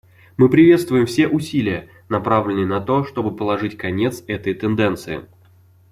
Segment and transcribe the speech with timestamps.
[0.35, 5.27] Мы приветствуем все усилия, направленные на то, чтобы положить конец этой тенденции.